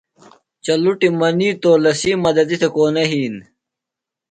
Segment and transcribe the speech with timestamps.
[0.65, 3.35] چلُٹیۡ منیتو لسی مدتی تھےۡ کونہ یھین۔